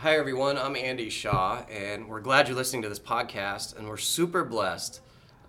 [0.00, 0.56] Hi, everyone.
[0.56, 3.76] I'm Andy Shaw, and we're glad you're listening to this podcast.
[3.76, 5.00] And we're super blessed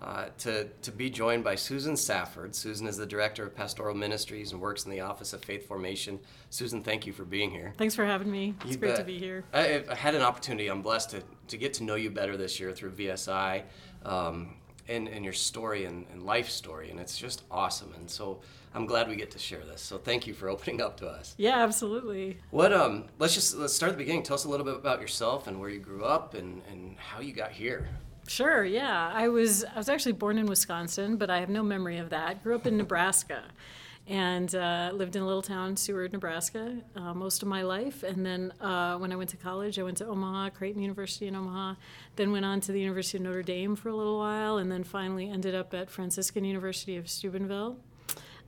[0.02, 2.56] uh, to, to be joined by Susan Safford.
[2.56, 6.18] Susan is the Director of Pastoral Ministries and works in the Office of Faith Formation.
[6.50, 7.74] Susan, thank you for being here.
[7.78, 8.56] Thanks for having me.
[8.62, 9.44] It's You great to be here.
[9.52, 10.66] I, I had an opportunity.
[10.66, 13.62] I'm blessed to, to get to know you better this year through VSI
[14.04, 14.56] um,
[14.90, 17.94] and, and your story and, and life story, and it's just awesome.
[17.96, 18.40] And so
[18.74, 19.80] I'm glad we get to share this.
[19.80, 21.34] So thank you for opening up to us.
[21.38, 22.38] Yeah, absolutely.
[22.50, 24.22] What um let's just let's start at the beginning.
[24.22, 27.20] Tell us a little bit about yourself and where you grew up and, and how
[27.20, 27.88] you got here.
[28.28, 29.10] Sure, yeah.
[29.14, 32.42] I was I was actually born in Wisconsin, but I have no memory of that.
[32.42, 33.44] Grew up in Nebraska
[34.06, 38.02] and uh, lived in a little town, Seward, Nebraska, uh, most of my life.
[38.02, 41.36] And then uh, when I went to college, I went to Omaha, Creighton University in
[41.36, 41.74] Omaha,
[42.16, 44.82] then went on to the University of Notre Dame for a little while, and then
[44.82, 47.78] finally ended up at Franciscan University of Steubenville.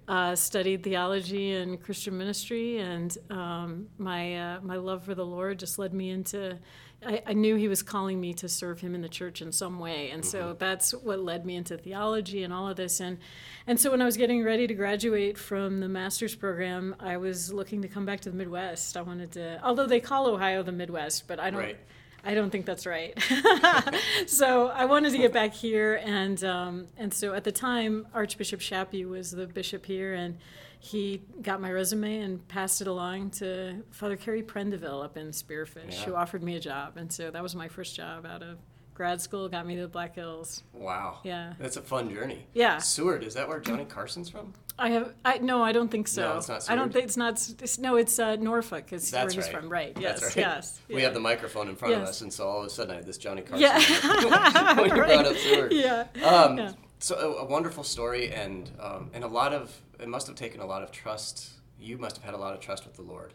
[0.09, 5.59] uh, studied theology and Christian ministry, and um, my uh, my love for the Lord
[5.59, 6.59] just led me into.
[7.05, 9.79] I, I knew He was calling me to serve Him in the church in some
[9.79, 13.01] way, and so that's what led me into theology and all of this.
[13.01, 13.19] And
[13.67, 17.53] and so when I was getting ready to graduate from the master's program, I was
[17.53, 18.97] looking to come back to the Midwest.
[18.97, 21.61] I wanted to, although they call Ohio the Midwest, but I don't.
[21.61, 21.79] Right.
[22.25, 23.21] I don't think that's right.
[24.27, 28.61] so I wanted to get back here, and um, and so at the time, Archbishop
[28.61, 30.39] Chaput was the bishop here, and
[30.85, 35.93] he got my resume and passed it along to Father Kerry Prendeville up in Spearfish,
[35.93, 36.05] Yeah.
[36.07, 38.59] who offered me a job, and so that was my first job out of
[38.93, 39.49] grad school.
[39.49, 40.65] Got me to the Black Hills.
[40.73, 41.21] Wow.
[41.23, 41.53] Yeah.
[41.61, 42.47] That's a fun journey.
[42.53, 42.79] Yeah.
[42.79, 44.55] Seward, is that where Johnny Carson's from?
[44.77, 45.15] I have.
[45.25, 46.23] I no, I don't think so.
[46.23, 46.77] No, it's not Seward.
[46.77, 47.35] I don't think it's not.
[47.63, 48.93] It's, no, it's uh, Norfolk.
[48.93, 49.53] Is where he's right.
[49.53, 49.69] from.
[49.69, 49.97] Right.
[50.01, 50.21] Yes.
[50.21, 50.43] That's right.
[50.43, 50.81] Yes.
[50.89, 51.01] We yeah.
[51.03, 53.07] have the microphone in front of us, and so all of a sudden I had
[53.07, 53.79] this Johnny Carson Yeah.
[54.81, 55.13] when you Right.
[55.23, 55.73] brought up Seward.
[55.73, 56.07] Yeah.
[56.25, 56.73] Um, Yeah.
[56.99, 59.73] So a, a wonderful story, and um, and a lot of
[60.03, 61.51] it must have taken a lot of trust.
[61.81, 63.33] You must have had a lot of trust with the Lord.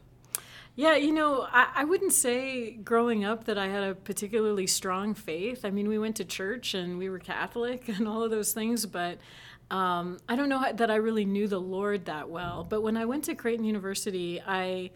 [0.75, 5.15] Yeah, you know, I, I wouldn't say growing up that I had a particularly strong
[5.15, 5.65] faith.
[5.65, 8.85] I mean, we went to church and we were Catholic and all of those things,
[8.85, 9.17] but
[9.71, 12.63] um, I don't know how, that I really knew the Lord that well.
[12.69, 14.91] But when I went to Creighton University, I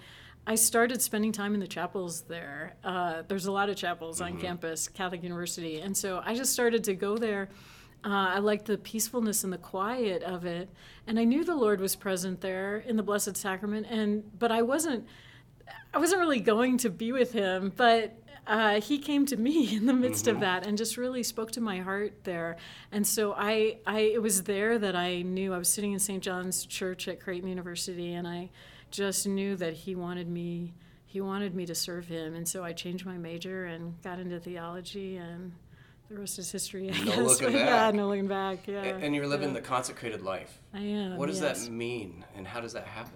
[0.45, 2.73] I started spending time in the chapels there.
[2.83, 6.83] Uh, there's a lot of chapels on campus, Catholic University, and so I just started
[6.85, 7.49] to go there.
[8.03, 10.69] Uh, I liked the peacefulness and the quiet of it,
[11.05, 13.87] and I knew the Lord was present there in the Blessed Sacrament.
[13.89, 15.05] And but I wasn't.
[15.93, 18.17] I wasn't really going to be with him, but
[18.47, 21.61] uh, he came to me in the midst of that and just really spoke to
[21.61, 22.57] my heart there.
[22.91, 26.23] And so I, I, it was there that I knew I was sitting in St.
[26.23, 28.49] John's Church at Creighton University, and I
[28.89, 30.73] just knew that he wanted me.
[31.05, 34.39] He wanted me to serve him, and so I changed my major and got into
[34.39, 35.53] theology, and
[36.11, 36.89] the rest is history.
[36.91, 37.17] I No guess.
[37.41, 37.95] looking yeah, back.
[37.95, 38.67] no looking back.
[38.67, 39.55] Yeah, A- and you're living yeah.
[39.55, 40.59] the consecrated life.
[40.73, 41.17] I am.
[41.17, 41.65] What does yes.
[41.65, 43.13] that mean, and how does that happen?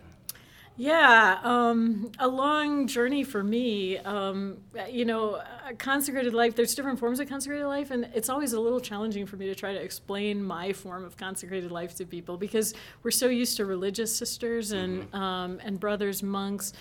[0.78, 3.98] Yeah, um, a long journey for me.
[4.00, 4.58] Um,
[4.90, 8.60] you know, a consecrated life, there's different forms of consecrated life, and it's always a
[8.60, 12.36] little challenging for me to try to explain my form of consecrated life to people
[12.36, 12.74] because
[13.04, 16.74] we're so used to religious sisters and, um, and brothers, monks.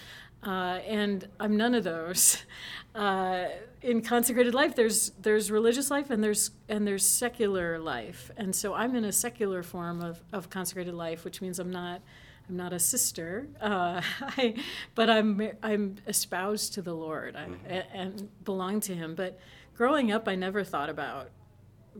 [0.44, 2.42] Uh, and I'm none of those.
[2.94, 3.48] Uh,
[3.82, 8.72] in consecrated life, there's there's religious life and there's and there's secular life, and so
[8.72, 12.02] I'm in a secular form of, of consecrated life, which means I'm not
[12.48, 14.54] I'm not a sister, uh, I,
[14.94, 19.16] but I'm I'm espoused to the Lord I, and, and belong to Him.
[19.16, 19.40] But
[19.76, 21.30] growing up, I never thought about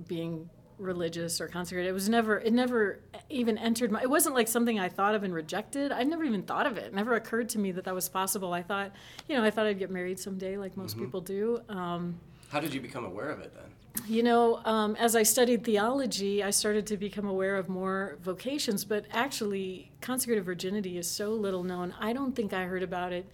[0.06, 0.48] being
[0.78, 1.88] religious or consecrated.
[1.88, 4.02] It was never it never even entered my.
[4.02, 5.92] It wasn't like something I thought of and rejected.
[5.92, 6.84] I never even thought of it.
[6.84, 8.52] It never occurred to me that that was possible.
[8.52, 8.92] I thought,
[9.28, 11.60] you know, I thought I'd get married someday, like most people do.
[11.68, 12.18] Um,
[12.48, 13.64] How did you become aware of it then?
[14.08, 18.84] you know, um, as I studied theology, I started to become aware of more vocations,
[18.84, 21.94] but actually, consecrated virginity is so little known.
[22.00, 23.26] I don't think I heard about it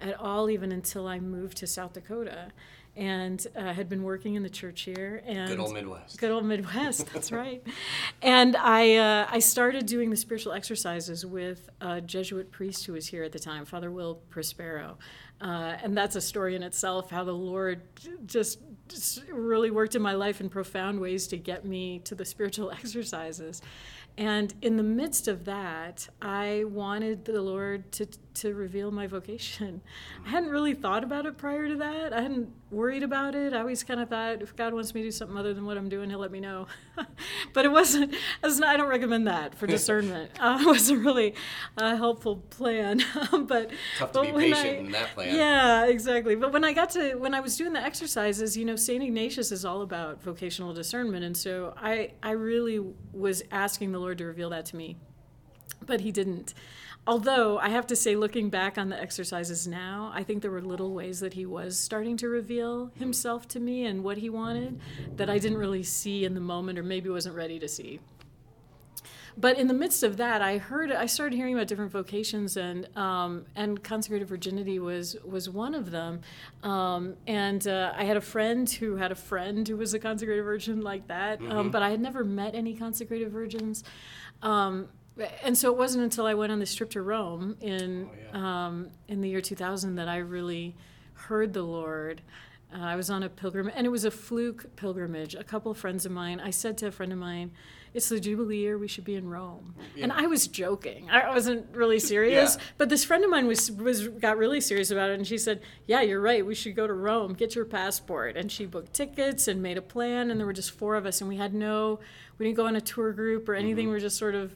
[0.00, 2.48] at all even until I moved to South Dakota
[2.96, 5.22] and uh, had been working in the church here.
[5.26, 6.18] And Good old Midwest.
[6.18, 7.62] Good old Midwest, that's right.
[8.22, 13.06] And I, uh, I started doing the spiritual exercises with a Jesuit priest who was
[13.06, 14.96] here at the time, Father Will Prospero.
[15.40, 17.82] Uh, and that's a story in itself, how the Lord
[18.26, 22.24] just, just really worked in my life in profound ways to get me to the
[22.24, 23.60] spiritual exercises.
[24.18, 29.80] And in the midst of that, I wanted the Lord to, to reveal my vocation.
[30.24, 32.12] I hadn't really thought about it prior to that.
[32.12, 33.52] I hadn't worried about it.
[33.52, 35.76] I always kind of thought if God wants me to do something other than what
[35.78, 36.66] I'm doing, He'll let me know.
[37.52, 40.30] but it wasn't, was not, I don't recommend that for discernment.
[40.38, 41.34] Uh, it wasn't really
[41.76, 43.02] a helpful plan.
[43.32, 45.34] but Tough to but be patient I- in that plan.
[45.34, 46.34] Yeah, exactly.
[46.34, 49.50] But when I got to when I was doing the exercises, you know, Saint Ignatius
[49.52, 52.80] is all about vocational discernment, and so I I really
[53.12, 54.96] was asking the Lord to reveal that to me,
[55.84, 56.54] but He didn't.
[57.06, 60.62] Although I have to say, looking back on the exercises now, I think there were
[60.62, 64.80] little ways that he was starting to reveal himself to me and what he wanted
[65.16, 68.00] that I didn't really see in the moment or maybe wasn't ready to see
[69.38, 72.88] but in the midst of that, I heard I started hearing about different vocations, and
[72.96, 76.22] um, and consecrated virginity was was one of them.
[76.62, 80.42] Um, and uh, I had a friend who had a friend who was a consecrated
[80.42, 81.58] virgin like that, um, mm-hmm.
[81.58, 83.84] um, but I had never met any consecrated virgins.
[84.42, 84.88] Um,
[85.42, 88.66] and so it wasn't until I went on this trip to Rome in oh, yeah.
[88.66, 90.76] Um, in the year 2000 that I really
[91.14, 92.22] heard the Lord.
[92.74, 95.34] Uh, I was on a pilgrimage, and it was a fluke pilgrimage.
[95.34, 97.52] A couple of friends of mine, I said to a friend of mine,
[97.94, 99.74] it's the Jubilee year, we should be in Rome.
[99.94, 100.04] Yeah.
[100.04, 101.08] And I was joking.
[101.10, 102.56] I wasn't really serious.
[102.56, 102.62] yeah.
[102.76, 105.14] But this friend of mine was, was got really serious about it.
[105.14, 106.44] And she said, Yeah, you're right.
[106.44, 107.32] We should go to Rome.
[107.32, 108.36] Get your passport.
[108.36, 110.30] And she booked tickets and made a plan.
[110.30, 111.22] And there were just four of us.
[111.22, 112.00] And we had no,
[112.36, 113.84] we didn't go on a tour group or anything.
[113.84, 113.92] Mm-hmm.
[113.92, 114.54] We are just sort of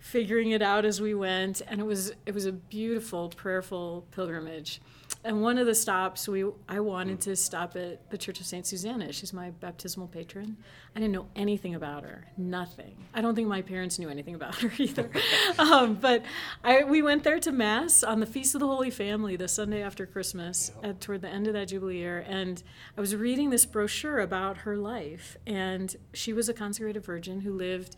[0.00, 1.62] figuring it out as we went.
[1.68, 4.80] And it was, it was a beautiful, prayerful pilgrimage
[5.22, 8.66] and one of the stops we I wanted to stop at the Church of Saint
[8.66, 9.12] Susanna.
[9.12, 10.56] She's my baptismal patron.
[10.96, 12.96] I didn't know anything about her, nothing.
[13.12, 15.10] I don't think my parents knew anything about her either.
[15.58, 16.24] um, but
[16.64, 19.82] I, we went there to mass on the Feast of the Holy Family, the Sunday
[19.82, 22.62] after Christmas, at, toward the end of that Jubilee year, and
[22.96, 27.52] I was reading this brochure about her life, and she was a consecrated virgin who
[27.52, 27.96] lived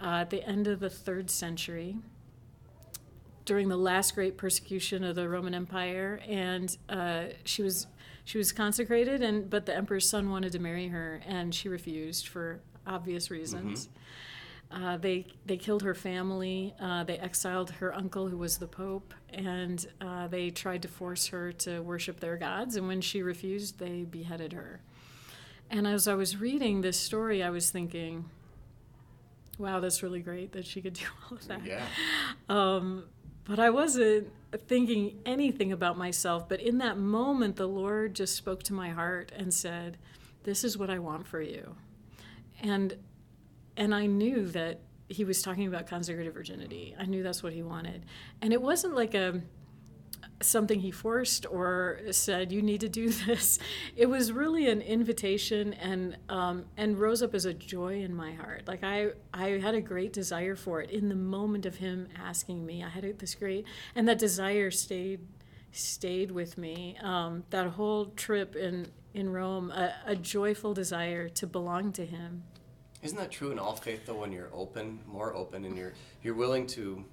[0.00, 1.96] uh, at the end of the third century
[3.44, 7.86] during the last great persecution of the Roman Empire, and uh, she was
[8.24, 12.28] she was consecrated, and but the emperor's son wanted to marry her, and she refused
[12.28, 13.86] for obvious reasons.
[13.86, 13.96] Mm-hmm.
[14.72, 16.74] Uh, they they killed her family.
[16.80, 21.26] Uh, they exiled her uncle, who was the pope, and uh, they tried to force
[21.28, 22.76] her to worship their gods.
[22.76, 24.80] And when she refused, they beheaded her.
[25.70, 28.26] And as I was reading this story, I was thinking,
[29.58, 31.84] "Wow, that's really great that she could do all of that." Yeah.
[32.48, 33.04] Um,
[33.50, 34.28] but I wasn't
[34.68, 36.48] thinking anything about myself.
[36.48, 39.98] But in that moment, the Lord just spoke to my heart and said,
[40.44, 41.74] This is what I want for you.
[42.62, 42.94] And
[43.76, 46.94] and I knew that he was talking about consecrated virginity.
[46.96, 48.04] I knew that's what he wanted.
[48.40, 49.42] And it wasn't like a
[50.42, 53.58] something he forced or said you need to do this.
[53.96, 58.32] It was really an invitation and um, and rose up as a joy in my
[58.32, 58.66] heart.
[58.66, 62.64] Like i i had a great desire for it in the moment of him asking
[62.64, 62.82] me.
[62.82, 65.20] I had this great and that desire stayed
[65.72, 66.96] stayed with me.
[67.02, 72.44] Um, that whole trip in in rome a, a joyful desire to belong to him.
[73.02, 75.92] Isn't that true in all faith though when you're open more open and you're
[76.22, 77.04] you're willing to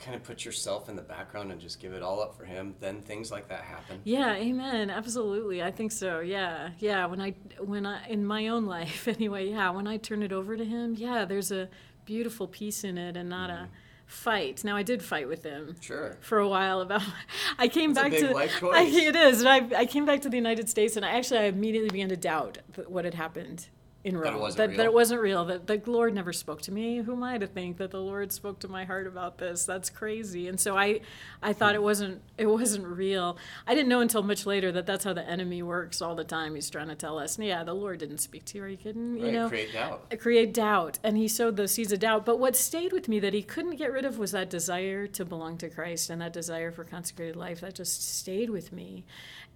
[0.00, 2.74] kind of put yourself in the background and just give it all up for him
[2.80, 7.30] then things like that happen yeah amen absolutely i think so yeah yeah when i
[7.60, 10.94] when i in my own life anyway yeah when i turn it over to him
[10.98, 11.68] yeah there's a
[12.04, 13.64] beautiful peace in it and not mm-hmm.
[13.64, 13.68] a
[14.06, 14.64] fight.
[14.64, 15.76] Now I did fight with him.
[15.80, 16.16] Sure.
[16.20, 17.02] For a while about
[17.58, 19.40] I came back to I, it is.
[19.40, 22.08] And I I came back to the United States and I actually I immediately began
[22.10, 23.68] to doubt what had happened
[24.04, 24.24] in Rome.
[24.24, 24.76] That it wasn't that, real.
[24.76, 25.44] That it wasn't real.
[25.46, 26.98] That the Lord never spoke to me.
[26.98, 29.64] Who am I to think that the Lord spoke to my heart about this?
[29.64, 30.46] That's crazy.
[30.46, 31.00] And so I,
[31.42, 33.38] I thought it wasn't it wasn't real.
[33.66, 36.54] I didn't know until much later that that's how the enemy works all the time.
[36.54, 38.64] He's trying to tell us, yeah, the Lord didn't speak to you.
[38.64, 39.16] Are you kidding?
[39.16, 40.04] You know, create doubt.
[40.12, 42.26] Uh, create doubt, and he sowed those seeds of doubt.
[42.26, 45.24] But what stayed with me that he couldn't get rid of was that desire to
[45.24, 47.62] belong to Christ and that desire for consecrated life.
[47.62, 49.04] That just stayed with me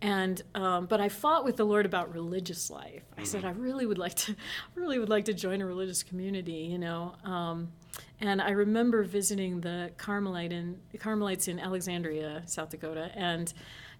[0.00, 3.02] and um, but I fought with the Lord about religious life.
[3.16, 3.60] I said mm-hmm.
[3.60, 4.36] I really would like to,
[4.74, 7.14] really would like to join a religious community, you know.
[7.24, 7.72] Um,
[8.20, 13.52] and I remember visiting the Carmelite in Carmelites in Alexandria, South Dakota, and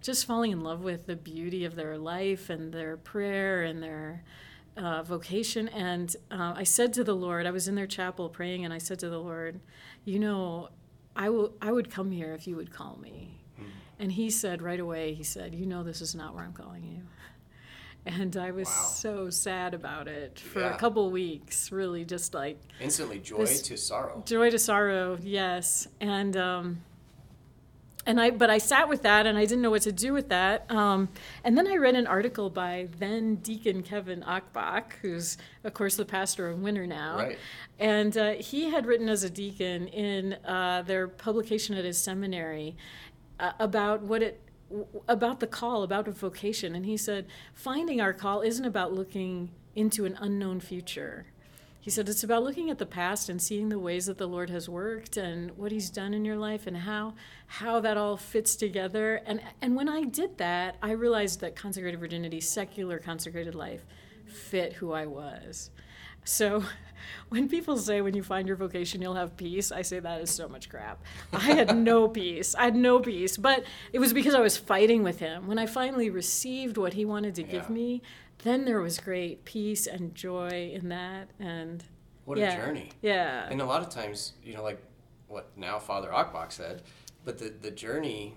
[0.03, 4.23] just falling in love with the beauty of their life and their prayer and their
[4.77, 5.69] uh, vocation.
[5.69, 8.79] And uh, I said to the Lord, I was in their chapel praying, and I
[8.79, 9.61] said to the Lord,
[10.05, 10.69] you know,
[11.17, 13.39] I will, I would come here if you would call me
[13.99, 16.85] and he said right away, he said, You know, this is not where I'm calling
[16.85, 17.03] you.
[18.07, 18.73] And I was wow.
[18.73, 20.75] so sad about it for yeah.
[20.75, 22.59] a couple weeks, really just like.
[22.81, 24.23] Instantly joy to sorrow.
[24.25, 25.89] Joy to sorrow, yes.
[26.01, 26.81] And, um,
[28.07, 30.31] and I, but I sat with that and I didn't know what to do with
[30.31, 30.71] that.
[30.71, 31.11] Um,
[31.45, 36.07] and then I read an article by then Deacon Kevin Achbach, who's, of course, the
[36.07, 37.19] pastor of Winner now.
[37.19, 37.39] Right.
[37.79, 42.77] And uh, he had written as a deacon in uh, their publication at his seminary
[43.39, 44.41] uh, about what it
[45.07, 46.75] about the call, about a vocation.
[46.75, 51.27] And he said, finding our call isn't about looking into an unknown future.
[51.81, 54.51] He said, it's about looking at the past and seeing the ways that the Lord
[54.51, 57.15] has worked and what he's done in your life and how
[57.47, 59.23] how that all fits together.
[59.25, 63.87] And and when I did that, I realized that consecrated virginity, secular consecrated life,
[64.27, 65.71] fit who I was.
[66.29, 66.63] So
[67.31, 70.31] when people say when you find your vocation you'll have peace, I say that is
[70.31, 71.03] so much crap.
[71.33, 72.55] I had no peace.
[72.55, 75.47] I had no peace, but it was because I was fighting with him.
[75.47, 78.03] When I finally received what he wanted to give me,
[78.45, 81.83] then there was great peace and joy in that and
[82.27, 82.91] What yeah, a journey.
[83.01, 83.49] Yeah.
[83.51, 84.81] And a lot of times, you know, like
[85.29, 86.83] what now Father Achbach said,
[87.25, 88.35] but the, the journey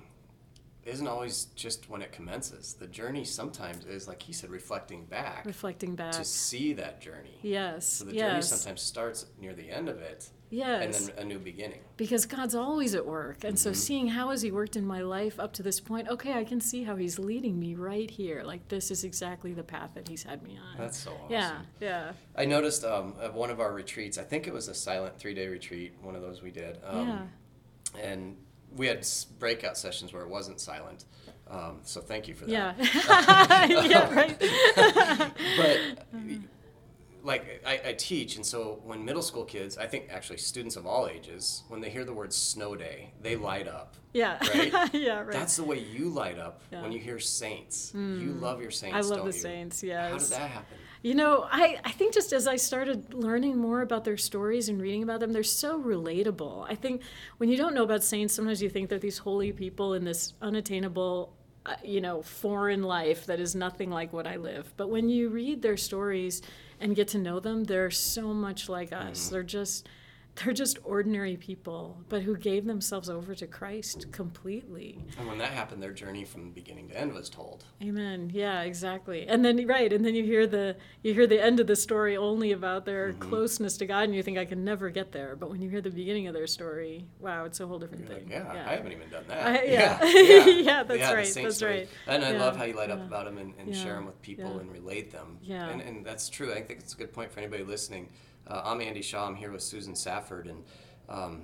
[0.86, 2.74] isn't always just when it commences.
[2.74, 6.12] The journey sometimes is, like he said, reflecting back reflecting back.
[6.14, 7.38] to see that journey.
[7.44, 7.86] yes.
[7.88, 10.84] So the journey sometimes starts near the end of it yes.
[11.08, 11.82] and then a new beginning.
[11.98, 13.44] because God's always at work.
[13.44, 13.58] And Mm-hmm.
[13.58, 16.44] so seeing how has he worked in my life up to this point, okay, I
[16.44, 18.42] can see how he's leading me right here.
[18.44, 20.78] Like this is exactly the path that he's had me on.
[20.80, 21.26] That's so awesome.
[21.30, 22.12] yeah, yeah.
[22.36, 25.36] I noticed um, at one of our retreats, I think it was a silent three
[25.36, 26.80] day retreat, one of those we did.
[26.84, 28.02] Um, yeah.
[28.02, 28.38] And
[28.76, 29.06] we had
[29.40, 31.06] breakout sessions where it wasn't silent.
[31.50, 32.52] Um, so thank you for that.
[32.52, 33.66] Yeah.
[33.86, 34.40] yeah, right.
[35.58, 35.80] but
[37.24, 40.88] like I, I teach and so when middle school kids i think actually students of
[40.88, 44.40] all ages when they hear the word snow day they light up Yeah.
[44.56, 44.94] Right?
[44.94, 45.32] yeah, right.
[45.32, 46.82] that's the way you light up Yeah.
[46.82, 49.32] when you hear saints you love your saints I love the you?
[49.34, 50.30] saints, how yes.
[50.30, 54.04] did that happen You know, I, I think just as I started learning more about
[54.04, 56.66] their stories and reading about them, they're so relatable.
[56.70, 57.02] I think
[57.38, 60.34] when you don't know about saints, sometimes you think they're these holy people in this
[60.44, 61.34] unattainable,
[61.66, 64.72] uh, you know, foreign life that is nothing like what I live.
[64.78, 66.44] But when you read their stories
[66.80, 69.30] and get to know them, they're so much like us.
[69.30, 69.88] They're just
[70.36, 74.98] they're just ordinary people, but who gave themselves over to Christ completely.
[75.20, 78.32] and when that happened their journey from beginning to end was told Amen.
[78.34, 79.28] Yeah, exactly.
[79.28, 82.16] And then right, and then you hear the you hear the end of the story
[82.18, 83.30] only about their Mm-hmm.
[83.30, 85.36] closeness to God, and you think I can never get there.
[85.36, 88.20] But when you hear the beginning of their story, wow, it's a whole different You're
[88.20, 88.30] thing.
[88.30, 89.46] like, yeah, I haven't even done that.
[89.48, 90.04] I- yeah.
[90.06, 91.72] yeah, Yeah, that's the right, that's story.
[91.80, 91.90] right.
[92.08, 94.22] And I Yeah, love how you light up about them and, and share them with
[94.22, 94.60] people yeah.
[94.62, 95.38] and relate them.
[95.42, 95.68] Yeah.
[95.70, 96.54] And, and that's true.
[96.54, 98.10] I think it's a good point for anybody listening.
[98.48, 99.28] Uh, I'm Andy Shaw.
[99.28, 100.64] I'm here with Susan Safford, and
[101.10, 101.44] um,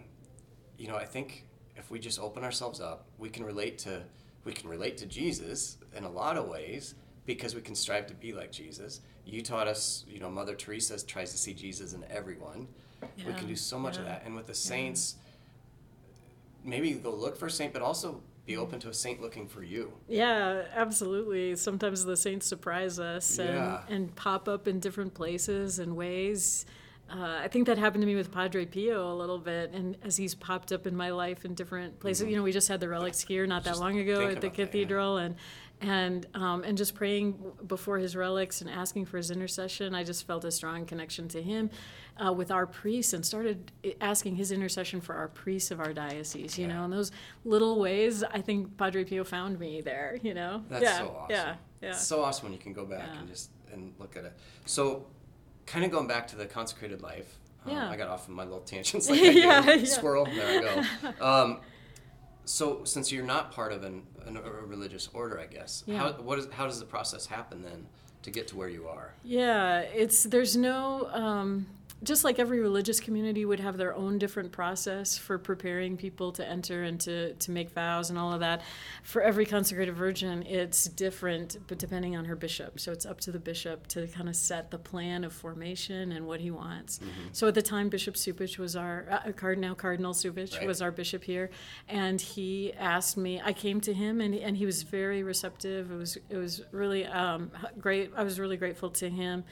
[0.77, 4.03] you know, I think if we just open ourselves up, we can relate to
[4.43, 8.13] we can relate to Jesus in a lot of ways because we can strive to
[8.13, 9.01] be like Jesus.
[9.25, 12.67] You taught us, you know, Mother Teresa tries to see Jesus in everyone.
[13.25, 15.15] We can do so much of that, and with the saints,
[16.63, 19.61] maybe go look for a saint, but also be open to a saint looking for
[19.61, 19.91] you.
[20.07, 21.55] Yeah, absolutely.
[21.57, 23.81] Sometimes the saints surprise us and, Yeah.
[23.89, 26.65] and pop up in different places and ways.
[27.09, 30.17] Uh, I think that happened to me with Padre Pio a little bit, and as
[30.17, 32.27] he's popped up in my life in different places.
[32.27, 34.41] You know, we just had the relics here not that long ago at the about
[34.41, 34.65] that, yeah.
[34.65, 35.35] cathedral, and
[35.79, 37.35] and um, and just praying
[37.67, 39.95] before his relics and asking for his intercession.
[39.95, 41.69] I just felt a strong connection to him
[42.23, 43.71] uh, with our priests, and started
[44.01, 46.57] asking his intercession for our priests of our diocese.
[46.57, 46.73] You Yeah.
[46.77, 47.11] know, in those
[47.45, 50.17] little ways, I think Padre Pio found me there.
[50.21, 51.25] You know, That's yeah, so awesome.
[51.29, 51.89] yeah, yeah.
[51.91, 54.33] It's so awesome when you can go back and just and look at it.
[54.65, 55.05] So,
[55.67, 57.37] kind of going back to the consecrated life.
[57.65, 57.89] um, Yeah.
[57.89, 59.21] I got off of my little tangents like.
[59.21, 59.83] Yeah, yeah.
[59.85, 60.25] Squirrel.
[60.25, 60.61] There I
[61.11, 61.13] go.
[61.25, 61.59] Um,
[62.45, 65.97] so, since you're not part of an, an, a religious order, I guess, Yeah.
[65.99, 67.85] how what is how does the process happen then
[68.23, 69.13] to get to where you are?
[69.23, 71.67] Yeah, it's there's no um,
[72.03, 76.47] just like every religious community would have their own different process for preparing people to
[76.47, 78.61] enter and to, to make vows and all of that.
[79.03, 82.79] For every consecrated virgin, it's different, but depending on her bishop.
[82.79, 86.27] So it's up to the bishop to kind of set the plan of formation and
[86.27, 86.99] what he wants.
[87.31, 90.67] So at the time, Bishop Cupich was our uh, Cardinal Cardinal Cupich Right.
[90.67, 91.49] was our bishop here,
[91.87, 93.41] and he asked me.
[93.43, 95.91] I came to him, and and he was very receptive.
[95.91, 98.11] It was it was really um, great.
[98.15, 99.43] I was really grateful to him.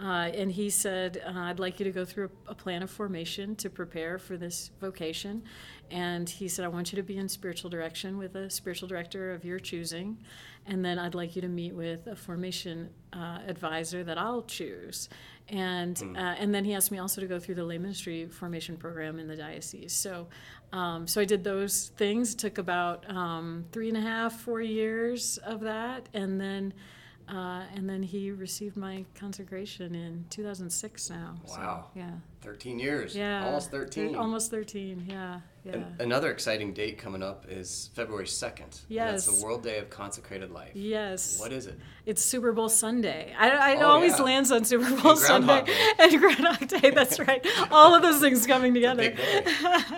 [0.00, 2.90] Uh, and he said, uh, I'd like you to go through a, a plan of
[2.90, 5.42] formation to prepare for this vocation.
[5.90, 9.32] And he said, I want you to be in spiritual direction with a spiritual director
[9.32, 10.18] of your choosing.
[10.66, 15.08] And then I'd like you to meet with a formation uh, advisor that I'll choose.
[15.48, 18.76] And, uh, and then he asked me also to go through the lay ministry formation
[18.76, 19.92] program in the diocese.
[19.92, 20.26] So,
[20.72, 22.34] um, so I did those things.
[22.34, 26.08] It took about um, three and a half, four years of that.
[26.12, 26.74] And then
[27.28, 31.34] uh, and then he received my consecration in 2006 now.
[31.44, 31.86] So, Wow.
[31.94, 32.10] yeah.
[32.42, 33.16] 13 years.
[33.16, 33.44] Yeah.
[33.46, 34.14] Almost 13.
[34.14, 35.40] Almost 13, yeah.
[35.64, 35.72] Yeah.
[35.72, 38.82] An- another exciting date coming up is February 2nd.
[38.88, 40.70] and That's the World Day of Consecrated Life.
[40.74, 41.40] yes.
[41.40, 41.76] What is it?
[42.04, 43.34] It's Super Bowl Sunday.
[43.36, 44.24] I, I Oh, always yeah.
[44.24, 45.90] lands on Super Bowl And Sunday Day.
[45.98, 46.90] and Groundhog Day.
[46.90, 47.44] That's right.
[47.72, 49.14] All of those things coming together.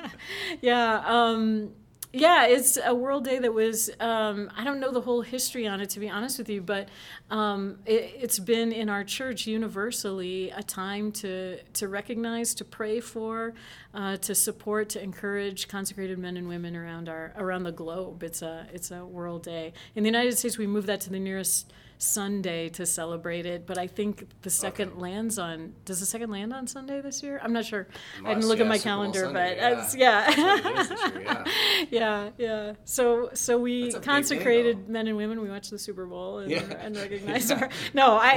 [0.62, 1.70] Yeah um
[2.12, 5.80] yeah it's a world day that was um, i don't know the whole history on
[5.80, 6.88] it to be honest with you but
[7.30, 13.00] um, it, it's been in our church universally a time to to recognize to pray
[13.00, 13.52] for
[13.94, 18.22] uh, to support to encourage consecrated men and women around our around the globe.
[18.22, 19.72] It's a it's a world day.
[19.94, 23.76] In the united states we moved that to the nearest Sunday to celebrate it, but
[23.76, 25.00] I think the second okay.
[25.00, 25.74] lands on.
[25.84, 27.40] Does the second land on Sunday this year?
[27.42, 27.88] I'm not sure.
[28.20, 30.36] Must, I didn't look yeah, at my calendar, Sunday, but yeah, yeah.
[30.36, 31.44] Year, yeah.
[31.90, 32.72] yeah, yeah.
[32.84, 35.40] So so we consecrated day, men and women.
[35.40, 37.68] We watched the Super Bowl and, and recognized our.
[37.94, 38.36] No, I.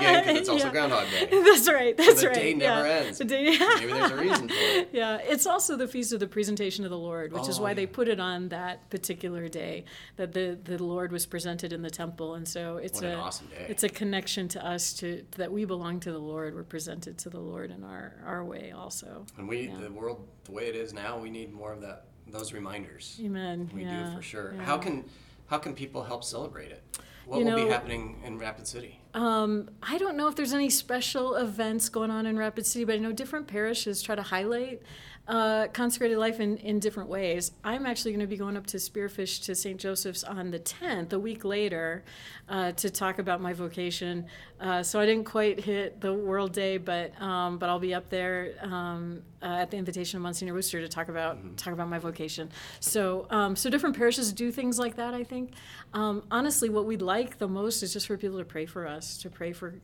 [0.00, 1.28] Game, it's also Groundhog Day.
[1.30, 1.96] That's right.
[1.96, 2.34] That's so the right.
[2.34, 3.18] day never ends.
[3.18, 3.56] The day.
[3.56, 4.90] Maybe there's a reason for it.
[4.92, 7.72] Yeah, it's also the feast of the presentation of the Lord, which oh, is why
[7.74, 9.84] they put it on that particular day
[10.16, 13.82] that the the Lord was presented in the temple, and so it's a awesome it's
[13.82, 16.54] a connection to us to that we belong to the Lord.
[16.54, 19.26] We're presented to the Lord in our our way also.
[19.36, 19.78] And we yeah.
[19.80, 23.18] the world the way it is now, we need more of that those reminders.
[23.22, 23.70] Amen.
[23.74, 24.10] We yeah.
[24.10, 24.54] do for sure.
[24.54, 24.64] Yeah.
[24.64, 25.04] How can
[25.46, 26.82] how can people help celebrate it?
[27.26, 29.00] What you will know, be happening in Rapid City?
[29.12, 32.94] Um, I don't know if there's any special events going on in Rapid City, but
[32.94, 34.82] I know different parishes try to highlight
[35.28, 37.52] uh, consecrated life in, in different ways.
[37.62, 39.78] I'm actually going to be going up to Spearfish to St.
[39.78, 42.02] Joseph's on the 10th, a week later,
[42.48, 44.24] uh, to talk about my vocation.
[44.58, 48.08] Uh, so I didn't quite hit the World Day, but um, but I'll be up
[48.08, 51.54] there um, uh, at the invitation of Monsignor Wooster to talk about mm-hmm.
[51.56, 52.50] talk about my vocation.
[52.80, 55.14] So um, so different parishes do things like that.
[55.14, 55.52] I think.
[55.92, 59.18] Um, honestly, what we'd like the most is just for people to pray for us,
[59.18, 59.74] to pray for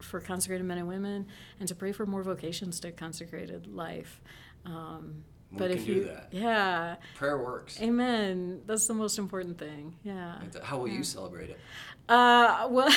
[0.00, 1.26] for consecrated men and women,
[1.60, 4.20] and to pray for more vocations to consecrated life.
[4.64, 5.24] Um,
[5.56, 7.80] but if you, yeah, prayer works.
[7.80, 8.62] Amen.
[8.66, 9.94] That's the most important thing.
[10.02, 10.36] Yeah.
[10.62, 10.94] How will yeah.
[10.94, 11.60] you celebrate it?
[12.08, 12.94] Uh, well,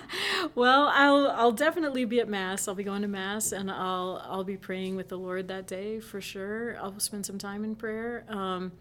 [0.54, 2.66] well, I'll I'll definitely be at mass.
[2.66, 6.00] I'll be going to mass, and I'll I'll be praying with the Lord that day
[6.00, 6.76] for sure.
[6.78, 8.24] I'll spend some time in prayer.
[8.28, 8.72] Um,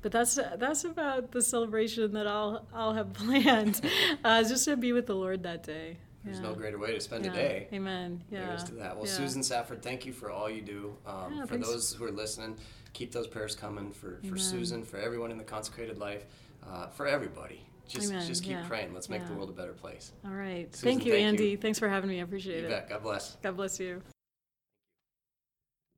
[0.00, 3.80] but that's that's about the celebration that I'll I'll have planned,
[4.24, 5.98] uh, just to be with the Lord that day.
[6.26, 7.68] There's no greater way to spend a day.
[7.72, 8.22] Amen.
[8.30, 8.46] Yeah.
[8.48, 8.96] There's to that.
[8.96, 9.06] Well.
[9.06, 10.96] Susan Safford, thank you for all you do.
[11.06, 12.56] Um, for those who are listening,
[12.92, 16.24] keep those prayers coming for, for Susan, for everyone in the consecrated life,
[16.68, 17.64] uh, for everybody.
[17.86, 18.26] Just, Amen.
[18.26, 18.92] just keep praying.
[18.92, 20.10] Let's make the world a better place.
[20.24, 20.74] All right.
[20.74, 21.50] Susan, thank you, thank Andy.
[21.50, 21.56] You.
[21.56, 22.18] Thanks for having me.
[22.18, 22.70] I appreciate you it.
[22.70, 22.88] Bet.
[22.88, 23.36] God bless.
[23.36, 24.02] God bless you.